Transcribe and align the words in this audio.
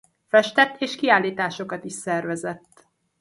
Festett 0.27 0.81
és 0.81 0.95
kiállításokat 0.95 1.83
is 1.83 1.93
szervezett. 1.93 2.87